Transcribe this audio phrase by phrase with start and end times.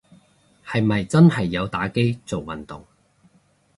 [0.65, 2.87] 係咪真係有打機做運動